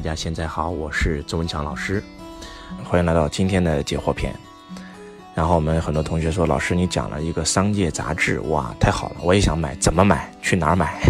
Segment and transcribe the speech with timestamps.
[0.00, 2.02] 大家现在好，我是周文强老师，
[2.82, 4.34] 欢迎来到今天的解惑篇。
[5.34, 10.32] 然后我们很多同学说，老师你讲了一个商界杂志，哇，太好了，我也想买，怎么买？
[10.40, 11.02] 去哪儿买？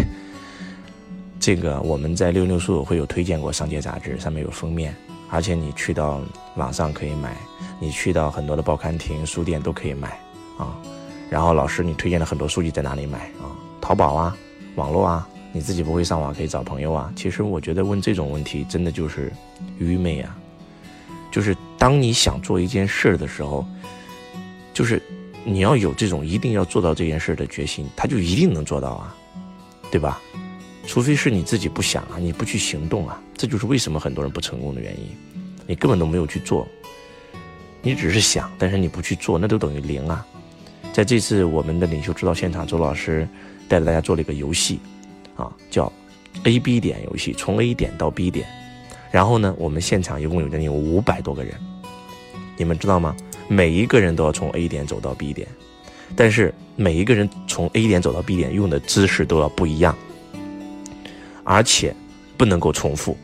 [1.38, 4.92] 这个我们在六六书会有推荐过商界杂志，上面有封面，
[5.30, 6.20] 而且你去到
[6.56, 7.36] 网上可以买，
[7.78, 10.18] 你去到很多的报刊亭、书店都可以买
[10.58, 10.76] 啊。
[11.30, 13.54] 然后老师你推荐了很多书籍在哪里买啊？
[13.80, 14.36] 淘宝啊，
[14.74, 15.28] 网络啊。
[15.52, 17.12] 你自己不会上网，可以找朋友啊。
[17.16, 19.32] 其实我觉得问这种问题真的就是
[19.78, 20.36] 愚昧啊。
[21.32, 23.64] 就是当你想做一件事的时候，
[24.74, 25.00] 就是
[25.44, 29.16] 你要有这种一定要做到这件事的决心，他就一定能做到啊，
[29.90, 30.20] 对吧？
[30.86, 35.06] 除非是你自己不想啊，你不去行动啊，这就是为什么很多人不成功的原因。
[35.66, 36.66] 你根本都没有去做，
[37.80, 40.26] 你只是想，但是你不去做，那都等于零啊。
[40.92, 43.28] 在这次我们的领袖指导现场，周老师
[43.68, 44.80] 带着大家做了一个游戏。
[45.40, 45.90] 啊，叫
[46.44, 48.46] A B 点游戏，从 A 点到 B 点，
[49.10, 51.54] 然后呢，我们现场一共有将近五百多个人，
[52.56, 53.16] 你们知道吗？
[53.48, 55.48] 每一个人都要从 A 点走到 B 点，
[56.14, 59.96] 但是每一个人从 A 点走到 B 点用的姿势都要不一样，
[61.42, 61.94] 而且
[62.36, 63.16] 不能够重复。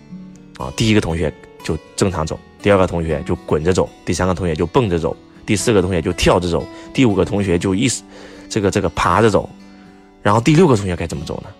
[0.59, 7.89] 啊，第一个同学就正常走，第二个同学就滚着走，第三个同学就蹦着走，第四个同学就跳着走，第五个同学就一
[8.49, 9.49] 这个这个爬着走，
[10.23, 11.51] 然后第六个同学该怎么走呢？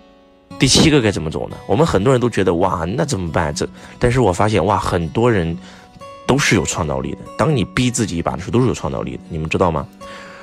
[0.59, 1.57] 第七个该怎么走呢？
[1.67, 3.53] 我们很多人都觉得哇，那怎么办？
[3.53, 3.67] 这，
[3.99, 5.55] 但是我发现哇，很多人
[6.25, 7.19] 都是有创造力的。
[7.37, 9.19] 当你逼自己一把的时候，都是有创造力的。
[9.29, 9.87] 你们知道吗？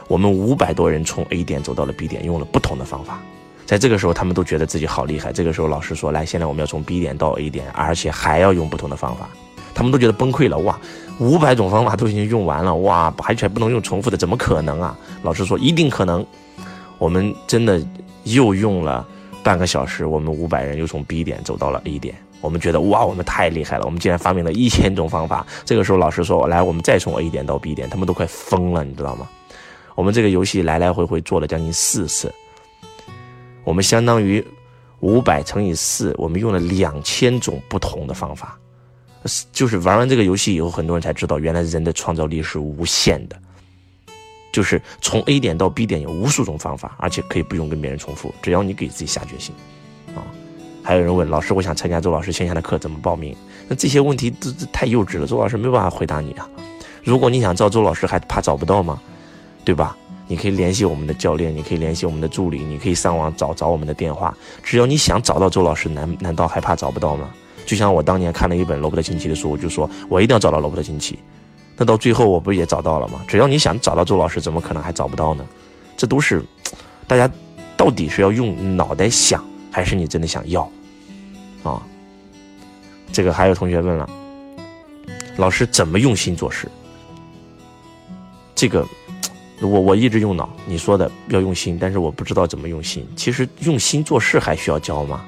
[0.07, 3.21] 我们五百多人从 A 点走到了 B 点，用了不同的方法。
[3.67, 5.33] 在这个时候，他们都觉得自己好厉害。
[5.33, 9.29] 这个时候，老师说：“来，现在我们要从 B 点到 A 点，而且还要用不同的方法。”
[9.75, 10.57] 他们都觉得崩溃了。
[10.59, 10.79] 哇，
[11.19, 14.97] 五百种方法都已经用完了，哇，而且不能用重复的，怎么可能啊？
[15.23, 16.25] 老师说：“一定可能。”
[16.99, 17.83] 我们真的
[18.25, 19.05] 又用了。
[19.45, 22.15] 半个小时，我们五百人又从 B 点走到了 A 点。
[22.41, 23.85] 我们觉得哇，我们太厉害了！
[23.85, 25.47] 我们竟然发明了一千种方法。
[25.65, 29.29] 这个时候，老师说：“来，我们再从 A 点到 B 点。”他们都快疯了，你知道吗？
[29.95, 32.33] 我们这个游戏来来回回做了将近四次，
[33.65, 34.45] 我们相当于
[35.01, 38.59] 五百乘以四，我们用了两千种不同的方法。
[39.53, 43.37] 就是玩完这个游戏以后，很多人才知道，原来人的创造力是无限的。
[44.55, 49.53] 就是从 A 点到 B 点有无数种方法，而且可以不用跟别人重复，只要你给自己下决心，
[50.15, 50.23] 啊！
[50.81, 53.35] 还有人问老师，我想参加周老师线下的课，怎么报名？
[53.67, 56.49] 那这些问题都太幼稚了，周老师没有办法回答你啊。
[57.03, 59.01] 如果你想找周老师，还怕找不到吗？
[59.65, 59.97] 对吧？
[60.29, 64.33] 你可以联系我们的教练，你可以联系我们的助理，你可以上网找找我们的电话。
[64.63, 67.29] 只要你想找到周老师，难难道还怕找不到吗？
[67.67, 71.19] 就像我当年看了一本罗伯特清崎的书，我就说我一定要找到罗伯特清崎。
[71.77, 73.21] 那到最后我不也找到了吗？
[73.27, 75.45] 只要你想找到周老师，怎么可能还找不到呢？
[75.97, 76.43] 这都是
[77.07, 77.29] 大家
[77.77, 80.71] 到底是要用脑袋想，还是你真的想要
[81.63, 81.83] 啊？
[83.13, 84.09] 这个还有同学问了，
[85.37, 86.69] 老师怎么用心做事？
[88.55, 88.87] 这个
[89.61, 93.05] 我我一直用脑，你说的要用心，但是我不知道怎么用心。
[93.17, 95.25] 其实用心做事还需要教吗？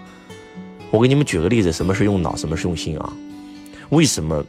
[0.92, 3.12] 我给你们举个例子，什么是用脑，什么是用心啊？
[3.88, 4.44] 为什么？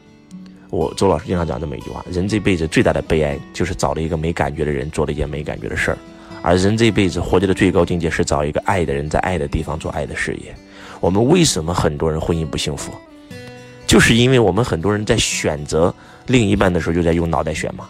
[0.70, 5.98] 我周老师经常讲这么一句话：人这辈子最大的悲哀，就是找了一个没感觉的人，做了一件没感觉的事儿；
[6.42, 10.54] 而人这辈子活着的最高境界，是找一个爱的人，在爱的地方做爱的事业。
[11.00, 12.92] 我们为什么很多人婚姻不幸福？
[13.86, 15.94] 就是因为我们很多人在选择
[16.26, 17.88] 另一半的时候，就在用脑袋选嘛。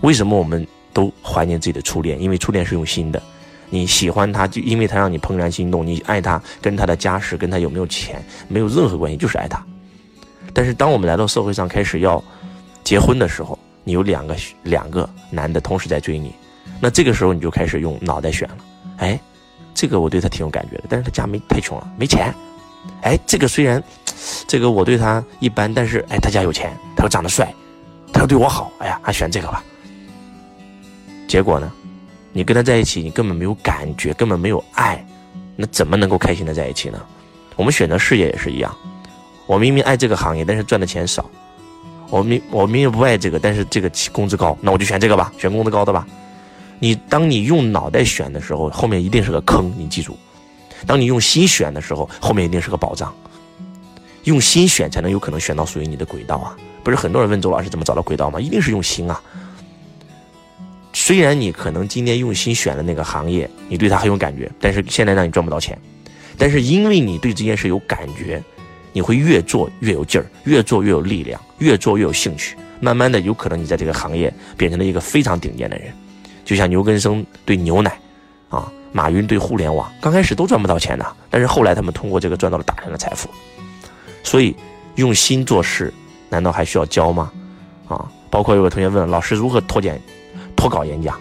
[0.00, 2.20] 为什么我们都怀念自己的初恋？
[2.20, 3.22] 因为初恋是用心的。
[3.70, 9.64] 你喜欢他，就因为他让你怦然心动；你爱他，跟他的家世、跟他有没有钱没有任何关系，就是爱他。
[10.54, 12.22] 但是当我们来到社会上开始要
[12.84, 16.34] 结婚的时候，你有两个两个男的同时在追你，
[16.80, 18.58] 那这个时候你就开始用脑袋选了。
[18.98, 19.18] 哎，
[19.74, 22.32] 这个我对他挺有感觉的，但是他家没太穷了，没钱。
[23.02, 23.82] 哎，这个虽然
[24.46, 27.52] 这个我对他一般，但是哎，他家有钱，他又长得帅，
[28.12, 28.70] 他又对我好。
[28.78, 29.64] 哎呀，还选这个吧。
[31.26, 31.72] 结果呢，
[32.32, 35.04] 你跟他在一起，你根本没有感觉，根本没有爱，
[35.56, 37.00] 那怎么能够开心的在一起呢？
[37.56, 38.76] 我们选择事业也是一样。
[39.46, 41.24] 我明明爱这个行业，但是赚的钱少。
[42.10, 46.06] 我明我明明不爱这个，但是这个工资高，那我就选这个吧，选工资高的吧。
[46.78, 50.16] 你当你用脑袋选的时候，后面一定是个坑，你记住。
[50.86, 53.14] 当你用心选的时候，后面一定是个宝藏。
[54.24, 56.56] 用心选才能有可能选到属于你的轨道啊！
[56.84, 58.40] 不是很多人问周老师怎么找到轨道吗？
[58.40, 59.20] 一定是用心啊。
[60.92, 65.78] 虽然你可能今天用心选的那个行业，你对它很有感觉，但是现在让你赚不到钱。
[66.36, 68.42] 但是因为你对这件事有感觉。
[68.92, 72.56] 你会越做越有劲儿，越做越有力量，越做越有兴趣。
[72.80, 75.92] 慢慢的，有可能你在这个行业变成了一个非常顶尖的人。
[76.44, 77.96] 就像牛根生对牛奶，
[78.48, 83.30] 啊，马云对互联网，刚开始都赚不到钱的，但是后来他们通过这个赚到了大量的财富。
[84.24, 84.54] 所以，
[84.96, 85.94] 用心做事，
[86.28, 87.30] 难道还需要教吗？
[87.86, 90.00] 啊，包括有个同学问老师如何脱简
[90.56, 91.18] 脱稿演讲。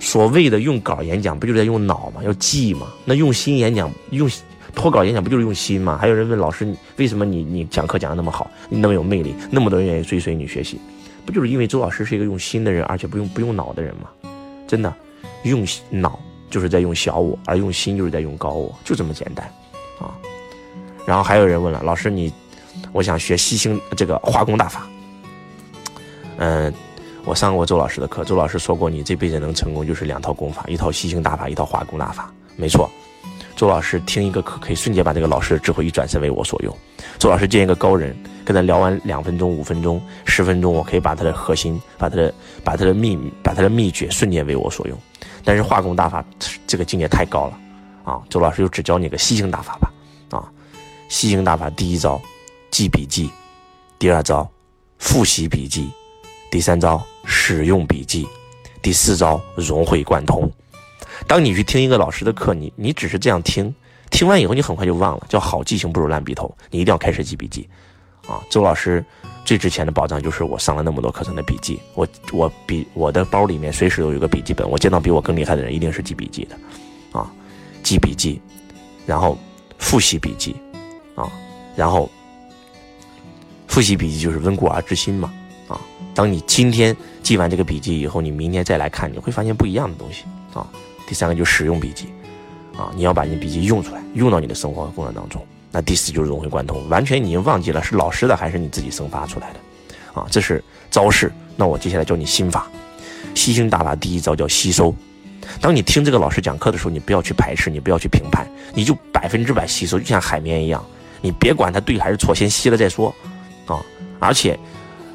[0.00, 2.22] 所谓的用稿演讲，不就是在用脑吗？
[2.24, 2.86] 要记吗？
[3.04, 4.30] 那用心演讲，用
[4.74, 5.98] 脱稿演讲不就是用心吗？
[6.00, 6.66] 还有人问老师，
[6.96, 10.80] 为什么你你讲课讲的那么好，你那么有魅力，那么多人愿意追随你学习，
[11.24, 14.08] 不就是因为周老师是一个用心的人，而且不用不用脑的人吗？
[14.66, 14.94] 真的，
[15.44, 16.18] 用脑
[16.50, 19.46] 就是在用小我，而用心就是在用高我，就这么简单
[20.00, 20.14] 啊。
[21.06, 22.32] 然后还有人问了，老师你，
[22.92, 24.86] 我想学吸星这个化工大法，
[26.38, 26.72] 嗯。
[27.24, 32.32] 我上过周老师的课，周老师说过，你这辈子能成功就是两套功法，一套吸星大法，一套化工大法。
[32.56, 32.90] 没错，
[33.58, 36.72] 周老师听一个课可以瞬间把这个老师的智慧一转身为我所用。
[37.18, 42.32] 周老师见一个高人，跟他聊完两分钟、五分钟、十分钟，我可以把他的核心、把他的、
[42.62, 44.96] 把他的秘、把他的秘诀瞬间为我所用。
[45.42, 46.24] 但是化功大法
[46.68, 47.58] 这个境界太高了
[48.04, 48.22] 啊！
[48.30, 49.92] 周老师就只教你个吸星大法吧
[50.30, 50.46] 啊！
[51.08, 52.20] 吸星大法第一招
[52.70, 53.28] 记笔记，
[53.98, 54.48] 第二招
[54.98, 55.90] 复习笔记，
[56.48, 57.04] 第三招。
[57.30, 58.26] 使用笔记，
[58.80, 60.50] 第四招融会贯通。
[61.28, 63.72] 当你去听一个老师的课，你你只是这样听，
[64.10, 65.26] 听完以后你很快就忘了。
[65.28, 67.68] 叫好记性不如烂笔头，你一定要开始记笔记。
[68.26, 69.04] 啊，周老师
[69.44, 77.18] 最值钱的保障就是我上了那么多课程的笔记，我我笔我的包里面随时都有个笔记本，我见到比我更厉害的人一定是记笔记的。
[77.18, 77.30] 啊，
[77.82, 78.40] 记笔记，
[79.06, 79.38] 然后
[79.78, 80.56] 复习笔记，
[81.14, 81.30] 啊，
[81.76, 82.10] 然后
[83.66, 85.32] 复习笔记就是温故而知新嘛。
[85.68, 85.78] 啊，
[86.14, 90.66] 当你今天记完这个笔记以后，你明天再来看，你会发现不一样的东西啊。
[91.08, 92.08] 第三个就使用笔记，
[92.76, 95.42] 啊，你要把你笔记用出来，用到你的生活和工作当中。
[95.72, 101.32] 那第四就是融会贯通，完全你已经忘记了是老师的还是你自己生发出来的，啊，这是招式。
[101.56, 102.70] 那我接下来教你心法，
[103.34, 104.94] 吸星大法第一招叫吸收。
[105.62, 110.84] 当你听这个老师讲课的时候，你不要去排斥，你不要去评判，你就百分之百吸收，就像海绵一样，
[111.22, 113.14] 你别管它对还是错，先吸了再说，
[113.66, 113.80] 啊，
[114.20, 114.58] 而且。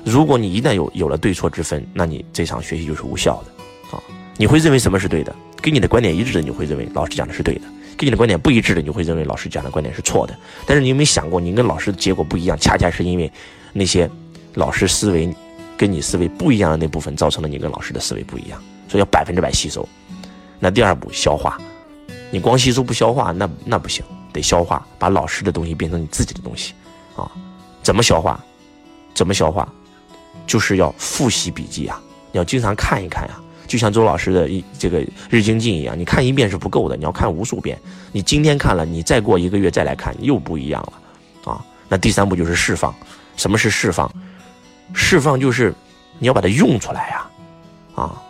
[0.06, 4.04] 如果你一旦有有了对错之分，那你这场学习就是无效的，啊，
[4.36, 5.34] 你会认为什么是对的？
[5.64, 7.62] 跟你的观点一致的，你会认为老师讲的是对的；
[7.98, 10.38] 跟你的观点不一致的，你会认为老师讲的观点是错的。
[10.66, 13.32] 但是你有没有想过，你跟老师的结果不一样，恰恰是因为
[13.72, 14.10] 那些
[14.56, 15.34] 老师思维
[15.78, 18.62] 跟你思维不一样的那部分，造成了你跟老师的思维不一样。
[18.90, 19.88] 所以要百分之百吸收。
[20.60, 21.58] 那第二步消化，
[22.30, 26.74] 你光吸收不消化，那那不行，得消化，把老师的东西变成你自己的东西，
[27.16, 27.32] 啊，
[27.82, 28.38] 怎么消化？
[29.14, 29.72] 怎么消化？
[30.46, 32.02] 就是要复习笔记啊，
[32.34, 33.40] 你要经常看一看呀，
[33.74, 37.76] 就像周老师的一这个日精进一样，你看一遍是不够的，你要看无数遍。
[38.12, 41.66] 你今天看了，你再过一个月再来看，又不一样了，啊。
[41.90, 42.94] 那第三步就是释放，
[43.36, 44.08] 什么是释放？
[44.94, 45.74] 释放就是
[46.20, 47.28] 你要把它用出来呀，
[47.96, 48.22] 啊。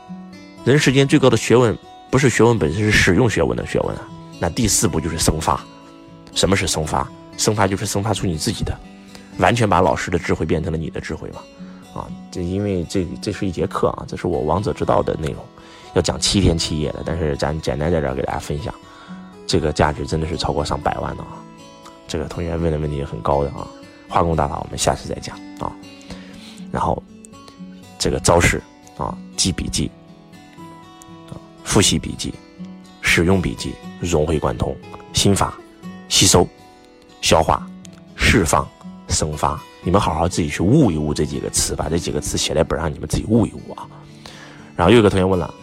[0.63, 1.77] 人世间最高的学问
[2.09, 4.07] 不是学问本身，是使用学问的学问啊。
[4.39, 5.61] 那第四步就是生发，
[6.33, 7.05] 什么是生发？
[7.35, 8.73] 生发就是生发出你自己的，
[9.39, 11.41] 完全把老师的智慧变成了你的智慧嘛。
[11.93, 15.43] 啊，这因为这这是一节课啊，这是我王者之道的内容，
[15.93, 17.03] 要讲七天七夜的。
[17.05, 18.73] 但是咱简单在这儿给大家分享，
[19.45, 21.37] 这个价值真的是超过上百万的啊。
[22.07, 23.67] 这个同学问的问题也很高的啊。
[24.09, 25.71] 化工大法我们下次再讲啊。
[26.71, 27.01] 然后
[27.99, 28.61] 这个招式
[28.97, 29.91] 啊，记笔记
[31.29, 32.33] 啊，复习笔记，
[33.01, 34.75] 使用笔记，融会贯通，
[35.13, 35.53] 心法，
[36.09, 36.47] 吸收，
[37.21, 37.67] 消化，
[38.15, 38.67] 释放，
[39.09, 39.61] 生发。
[39.83, 43.85] 你们好好自己去悟一悟这几个词，把这几个词写在本上，你们自己悟一悟啊。
[44.75, 45.53] 然后又有个同学问了，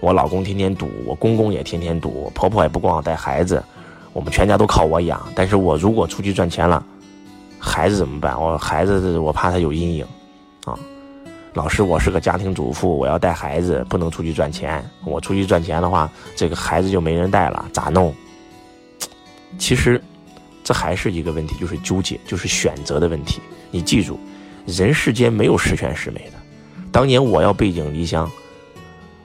[0.00, 3.62] 我老公天天赌，我公公也天天赌，婆婆也不光带孩子，
[4.12, 5.20] 我们全家都靠我养。
[5.34, 6.84] 但是我如果出去赚钱了，
[7.58, 8.40] 孩子怎么办？
[8.40, 10.06] 我孩子我怕他有阴影
[10.64, 10.78] 啊。
[11.52, 14.84] 老师，我是个家庭主妇，我要带孩子，不能出去赚钱。
[15.04, 18.14] 我出去赚钱的话，这个孩子就没人带了，咋弄？
[19.58, 20.02] 其实，
[20.66, 23.40] 这还是一个问题，就是纠结，就是选择的问题。
[23.70, 24.18] 你记住，
[24.66, 26.32] 人世间没有十全十美的。
[26.90, 28.28] 当年我要背井离乡，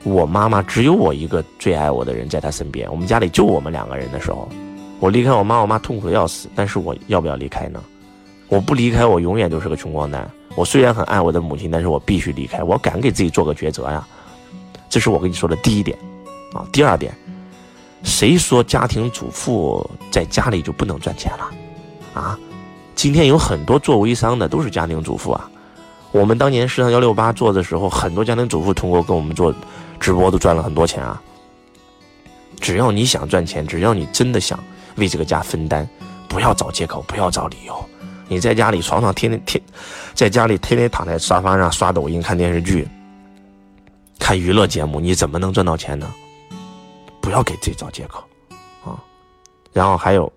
[0.03, 4.47] 我妈妈只有我一个最爱我的人在她身边，我们家里就我们两个人的时候，
[4.99, 6.47] 我离开我妈，我妈痛苦的要死。
[6.55, 7.83] 但是我要不要离开呢？
[8.47, 10.29] 我不离开，我永远都是个穷光蛋。
[10.55, 12.61] 我虽然很爱我的母亲，但是我必须离开。
[12.61, 14.07] 我敢给自己做个抉择呀。
[14.89, 15.97] 这是我跟你说的第一点，
[16.53, 17.11] 啊，第二点，
[18.03, 21.51] 谁说家庭主妇在家里就不能赚钱了？
[22.13, 22.37] 啊？
[22.95, 25.49] 今天有很多做微商的都是家庭主妇啊，
[26.11, 29.53] 我们当年时尚幺六八做的时候，很多家庭主妇通过跟我们做
[29.99, 31.21] 直播都赚了很多钱啊。
[32.59, 34.59] 只要你想赚钱，只要你真的想
[34.97, 35.87] 为这个家分担，
[36.27, 37.73] 不要找借口，不要找理由。
[38.27, 39.63] 你在家里床上天天天，
[40.13, 42.87] 在家里天天躺在沙发上刷抖音、看电视剧、
[44.19, 46.13] 看娱乐节目，你怎么能赚到钱呢？
[47.21, 48.23] 不要给自己找借口
[48.83, 48.97] 啊。
[49.71, 50.31] 然后还有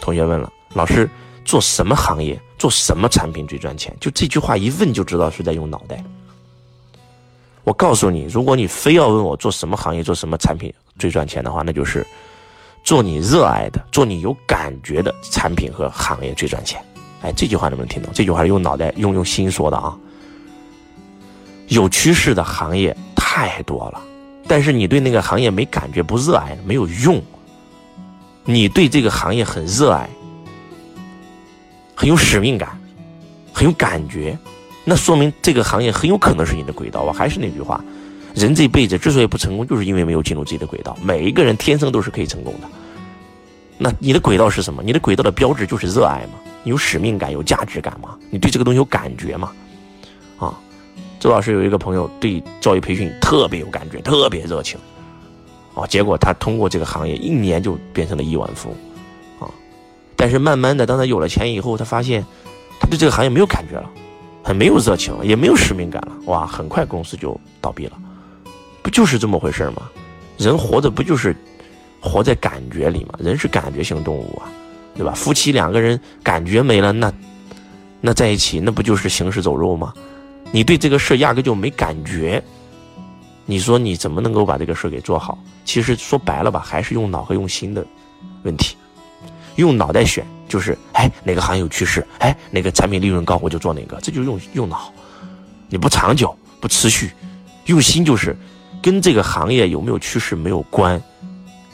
[0.00, 1.08] 同学问了，老师。
[1.46, 3.96] 做什么行业、做什么产品最赚钱？
[4.00, 6.02] 就这句话一问就知道是在用脑袋。
[7.62, 12.04] 我告诉你，如果你非要问我做什么行业、做什么产品最赚钱的话，那就是
[12.82, 16.84] 做你热爱的、做你有感觉的产品和行业最赚钱。
[17.22, 18.12] 哎，这句话能不能听懂？
[18.12, 19.96] 这句话用脑袋、用用心说的啊。
[21.68, 24.02] 有趋势的行业太多了，
[24.48, 27.22] 但是你对那个行业没感觉、不热爱，没有用。
[28.44, 30.08] 你对这个行业很热爱，
[31.94, 32.78] 很有使命感，
[33.52, 34.38] 很有感觉。
[34.84, 37.02] 那说明这个行业很有可能是你的轨道。
[37.02, 37.84] 我还是那句话，
[38.34, 40.96] 人这辈子之所以不成功，就是因为没有进入自己的轨道。
[41.02, 42.68] 每一个人天生都是可以成功的。
[43.78, 44.82] 那你的轨道是什么？
[44.82, 46.34] 你的轨道的标志就是热爱嘛？
[46.62, 48.16] 你有使命感、有价值感吗？
[48.30, 49.52] 你对这个东西有感觉吗？
[50.38, 50.58] 啊，
[51.18, 54.78] 周老师有一个朋友对教育培训特别有感觉，特别热情，
[55.74, 58.68] 啊，结果他通过这个行业一年就变成了亿万富
[59.40, 59.52] 翁，啊，
[60.14, 62.24] 但是慢慢的，当他有了钱以后，他发现
[62.80, 63.90] 他对这个行业没有感觉了。
[64.44, 66.46] 很没有热情了，也没有使命感了，哇！
[66.46, 67.94] 很快公司就倒闭了，
[68.80, 69.90] 不就是这么回事吗？
[70.38, 71.34] 人活着不就是
[72.00, 73.14] 活在感觉里吗？
[73.18, 74.46] 人是感觉性动物啊，
[74.94, 75.12] 对吧？
[75.16, 77.12] 夫妻两个人感觉没了，那
[78.00, 79.92] 那在一起那不就是行尸走肉吗？
[80.56, 82.42] 你对这个事压根就没感觉，
[83.44, 85.38] 你说你怎么能够把这个事给做好？
[85.66, 87.86] 其实说白了吧，还是用脑和用心的
[88.42, 88.74] 问题，
[89.56, 90.26] 用脑袋选。
[90.48, 92.06] 就是，哎，哪个行业有趋势？
[92.20, 94.00] 哎，哪个产品利润高，我就做哪个。
[94.00, 94.90] 这就用用脑，
[95.68, 97.10] 你不长久，不持续。
[97.66, 98.34] 用心就是，
[98.80, 100.98] 跟这个行业有没有趋势没有关，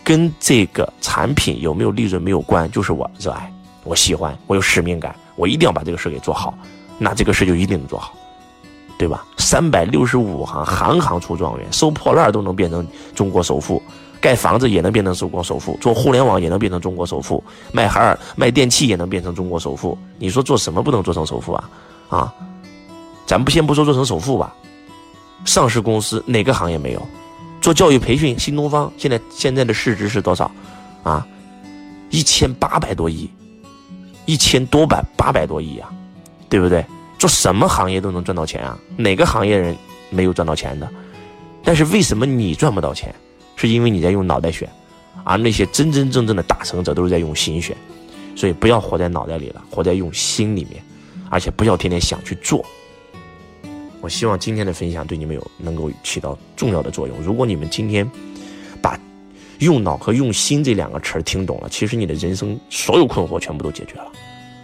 [0.02, 3.48] 跟这个产品有没有利润没有关，就是我热爱，
[3.84, 6.52] 我喜欢，我有使命感，我一定要把这个事给做好。
[6.98, 8.14] 那这个事就一定能做好，
[9.02, 9.26] 对吧？
[9.36, 13.82] 三百六十五行，行行出状元，收破烂都能变成中国首富。
[14.20, 17.42] 盖房子也能变成中国首富，做互联网也能变成中国首富，
[17.72, 19.98] 卖海尔卖电器也能变成中国首富。
[20.20, 21.70] 你说做什么不能做成首富啊？
[22.10, 22.34] 啊，
[23.26, 24.54] 咱不先不说做成首富吧，
[25.44, 27.02] 上市公司哪个行业没有？
[27.60, 30.48] 做教育培训，新东方现在现在的市值是多少？
[31.02, 31.26] 啊，
[32.10, 33.28] 一千八百多亿，
[34.26, 35.90] 一千多百八百多亿啊，
[36.48, 36.86] 对不对？
[37.22, 38.76] 做什么行业都能赚到钱啊？
[38.96, 39.76] 哪个行业人
[40.10, 40.90] 没有赚到钱的？
[41.62, 43.14] 但是为什么你赚不到钱？
[43.54, 44.68] 是因为你在用脑袋选，
[45.22, 47.76] 而那些真真正正的大成者都是在用心选，
[48.34, 50.82] 所以不要活在脑袋里了，活在用心里面，
[51.30, 52.64] 而且不要天天想去做。
[54.00, 57.16] 我希望今天的分享对你们有能够起到重要的作用。
[57.20, 58.04] 如果你们今天
[58.80, 58.98] 把
[59.60, 64.10] 用脑和用心这两个词听懂了，其实你的人生所有困惑全部都解决了，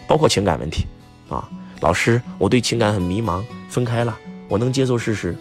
[0.08, 0.84] 包括情感问题
[1.28, 1.48] 啊。
[1.80, 4.18] 老师，我对情感很迷茫，分开了，
[4.48, 5.36] 我能接受事实，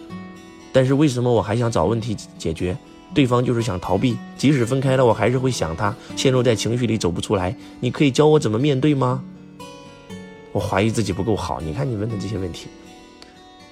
[0.72, 2.76] 但是为什么我还想找问题解决？
[3.14, 7.56] 对方就是想逃避，即使分开了，我还是会想他，陷入在情绪里走不出来。
[7.80, 9.22] 你可以教我怎么面对吗？
[10.52, 11.60] 我怀疑自己不够好。
[11.60, 12.68] 你看你问的这些问题，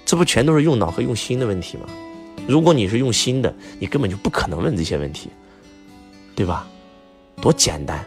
[0.05, 1.87] 这不全都是用脑和用心的问题吗？
[2.49, 5.29] 如果你是用心的，你根本就不可能问这些问题，
[6.35, 6.67] 对吧？
[7.41, 8.05] 多简单，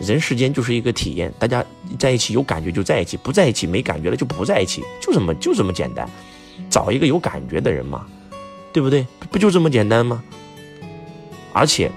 [0.00, 1.64] 人世间就是一个体验，大家
[1.98, 6.08] 在一起有感觉就在一起，不在一起没感觉了就不在一起，就这么就这么简单。
[6.70, 8.06] 找一个有感觉的人嘛，
[8.72, 9.06] 对不对？
[9.30, 10.22] 不就这么简单吗？
[11.52, 11.90] 而且，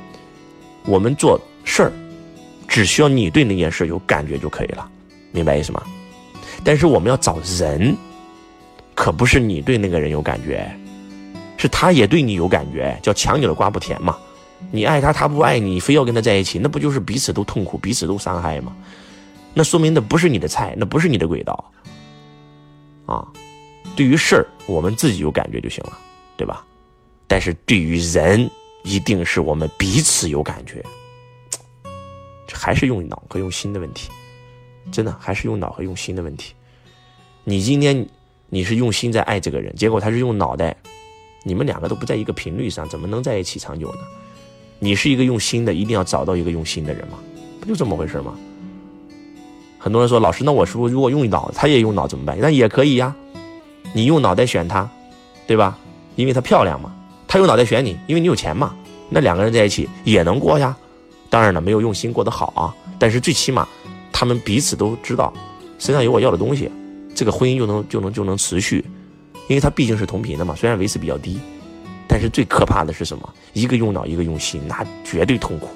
[0.85, 1.93] 我们做事儿，
[2.67, 4.89] 只需要你对那件事有感觉就可以了，
[5.31, 5.81] 明白意思吗？
[6.63, 7.95] 但是我们要找人，
[8.95, 10.69] 可不是你对那个人有感觉，
[11.57, 14.17] 是他也对你有感觉，叫强扭的瓜不甜嘛。
[14.71, 18.75] 你爱他，他不爱你，非要跟他在一起，那不就是彼此都痛苦，彼此都伤害吗？
[19.53, 21.71] 那说明那不是你的菜，那不是你的轨道。
[23.05, 23.27] 啊，
[23.95, 25.97] 对于事儿，我们自己有感觉就行了，
[26.37, 26.65] 对吧？
[27.27, 28.49] 但是对于人，
[28.83, 30.83] 一定是我们彼此有感觉，
[32.51, 34.09] 还是用脑和用心的问题，
[34.91, 36.53] 真的还是用脑和用心的问题。
[37.43, 38.07] 你今天
[38.49, 40.75] 你是用心在爱这个人，结果他是用脑袋，
[41.43, 43.99] 你们两个都不在一个频率上，怎么能在一起长久呢？
[44.83, 47.17] 你是一个用心的，一定要找到一个用心的人嘛，
[47.61, 48.33] 不就这么回事吗？
[49.79, 52.37] 很多人说老师，那我是不是如果用脑，他也用脑怎么办？
[52.37, 53.15] 那也可以呀，
[53.93, 54.89] 你用脑袋选他，
[55.47, 55.77] 对吧？
[56.17, 56.93] 因为他漂亮嘛。
[57.29, 58.75] 他用脑袋选你，因为你有钱嘛。
[59.09, 60.75] 那两个人在一起也能过呀。
[61.29, 62.75] 当然了，没有用心过得好啊。
[62.99, 63.65] 但是最起码，
[64.11, 65.33] 他们彼此都知道
[65.79, 66.69] 身上有我要的东西，
[67.15, 68.83] 这个婚姻就能就能就能持续。
[69.47, 71.39] 因为他毕竟是同频的嘛，虽然维持比较低，
[72.13, 73.33] 但是最可怕的是什么？
[73.53, 75.67] 一个用脑，一个用心，那绝对痛苦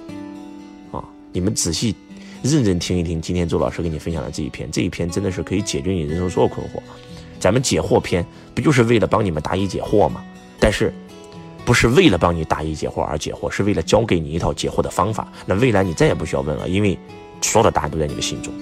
[0.95, 1.03] 啊！
[1.31, 1.95] 你们仔细
[2.43, 6.79] 认真听一听，今天周老师给你分享的这一篇，这一篇真的是可以解决你人生所有困惑。
[7.39, 10.23] 咱们解惑篇不就是为了帮你们答疑解惑吗？
[10.59, 10.93] 但是。
[11.65, 15.27] 不是为了帮你答疑解惑而解惑，是为了教给你一套解惑的方法。
[15.45, 16.97] 那未来你再也不需要问了，因为
[17.41, 18.53] 所有的答案都在你的心中。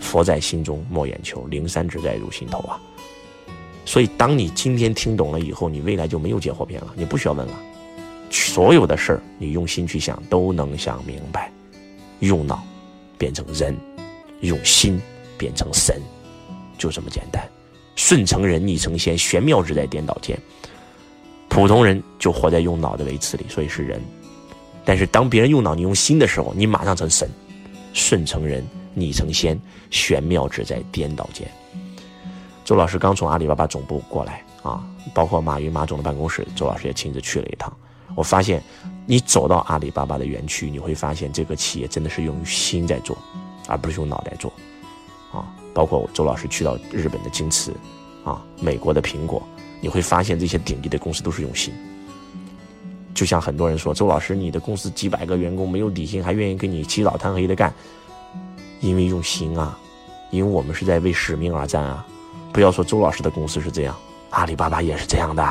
[0.00, 2.78] 佛在心中莫眼求，灵山只在入心头啊。
[3.86, 7.54] 所以，当你今天听懂了以后，你未来就没有解惑篇了，你不需要问了。
[8.28, 11.50] 所有的事儿，你用心去想，都能想明白。
[12.18, 12.62] 用脑
[13.16, 13.76] 变成人，
[14.40, 15.00] 用心
[15.38, 16.02] 变成神，
[16.76, 17.48] 就这么简单。
[17.94, 20.36] 顺成人，逆成仙，玄妙之在颠倒间。
[21.48, 24.02] 普通人就活在用脑的维次里，所以是人。
[24.84, 27.30] 但是当别人用脑，你用心的时候，你马上成神。
[27.94, 29.58] 顺成人，逆成仙，
[29.90, 31.48] 玄妙之在颠倒间。
[32.66, 37.72] 周老师刚从阿里巴巴总部过来啊，包括马云马总的办公室，周老师也亲自去了一趟。
[38.16, 38.60] 我发现，
[39.06, 43.16] 你走到阿里巴巴的园区，你会发现这个企业真的是用心在做，
[43.68, 44.52] 而不是用脑袋做。
[45.32, 47.72] 啊，包括周老师去到日本的京瓷，
[48.24, 49.40] 啊，美国的苹果，
[49.80, 51.72] 你会发现这些顶级的公司都是用心。
[53.14, 57.72] 就像很多人说，周老师，你的公司几百个员工没有底薪，还愿意跟你起早贪黑的干，
[58.80, 59.78] 因为用心啊，
[60.32, 62.04] 因为我们是在为使命而战啊。
[62.52, 63.96] 不要说周老师的公司是这样，
[64.30, 65.44] 阿里巴巴也是这样的，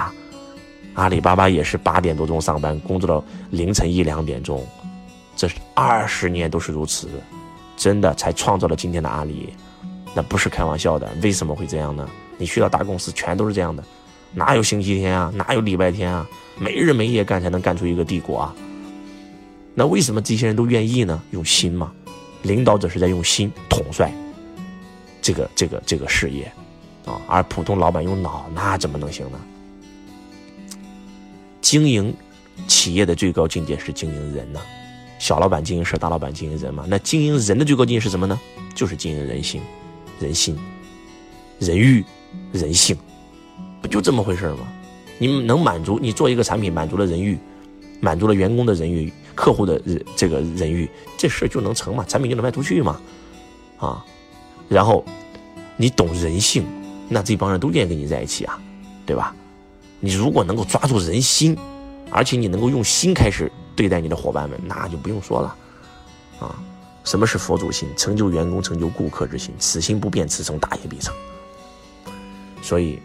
[0.96, 4.66] 阿里巴巴也是八点多钟上班，工作到凌晨一两点钟，
[5.36, 7.08] 这是二十年都是如此，
[7.78, 9.54] 真的才创造了今天的阿里，
[10.14, 11.10] 那不是开玩笑的。
[11.22, 12.08] 为什么会这样呢？
[12.38, 13.84] 你去到大公司，全都是这样的，
[14.34, 15.32] 哪有星期天啊？
[15.36, 16.28] 哪有礼拜天啊？
[16.58, 18.56] 没日没夜干才能干出一个帝国啊！
[19.74, 21.22] 那为什么这些人都愿意呢？
[21.32, 21.92] 用心嘛，
[22.44, 24.10] 领导者是在用心统帅
[25.22, 26.50] 这个这个这个事业
[27.06, 29.40] 啊，而普通老板用脑，那怎么能行呢？
[31.62, 32.14] 经营
[32.68, 34.60] 企业的最高境界是经营人呢，
[35.20, 36.86] 小老板经营事，大老板经营人嘛。
[36.88, 38.40] 那经营人的最高境界是什么呢？
[38.74, 39.62] 就是经营人性、
[40.20, 40.58] 人心、
[41.60, 42.04] 人欲、
[42.52, 42.98] 人性，
[43.82, 44.68] 不就这么回事吗？
[45.18, 47.38] 你能满足你做一个产品，满足了人欲，
[48.02, 52.04] 满足了员工的人欲，客户的人这个人欲，这事就能成嘛？
[52.04, 53.02] 产品就能卖出去嘛？
[53.78, 54.06] 啊，
[54.68, 55.06] 然后
[55.78, 56.66] 你懂人性，
[57.10, 58.60] 那这帮人都愿意跟你在一起啊，
[59.06, 59.36] 对吧？
[60.00, 61.58] 你如果能够抓住人心，
[62.12, 65.56] 而且你能够用心开始对待你的伙伴们，那就不用说了，
[66.40, 66.56] 啊，
[67.04, 67.88] 什么是佛祖心？
[67.96, 71.14] 成就员工，成就顾客之心，此心不变，此生大业必成。
[72.62, 73.00] 所以。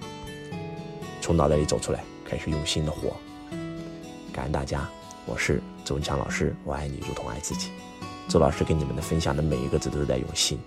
[1.23, 3.15] 从脑袋里走出来，开始用心的活。
[4.33, 4.89] 感恩大家，
[5.27, 7.69] 我是周文强老师，我爱你如同爱自己。
[8.27, 10.59] 周老师给你们的分享的每一个字都是在用心，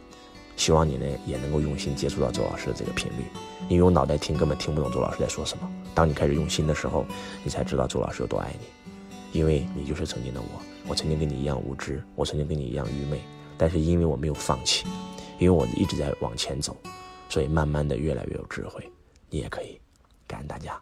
[0.56, 3.26] 希望你呢也能够用心接触到周老师的这个频率。
[3.70, 5.72] 你用脑袋听根本听不懂周老师在说什么。
[5.96, 7.06] 当你开始用心的时候，
[7.44, 10.62] 你才知道周老师有多爱你，因为你就是曾经的我。
[10.88, 13.22] 我曾经跟你一样无知，我曾经跟你一样愚昧，
[13.58, 14.86] 但是因为我没有放弃，
[15.40, 16.76] 因为我一直在往前走，
[17.30, 18.92] 所以慢慢的越来越有智慧。
[19.30, 19.80] 你也可以。
[20.28, 20.80] 感恩大家。